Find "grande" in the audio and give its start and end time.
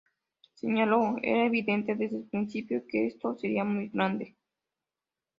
3.89-4.35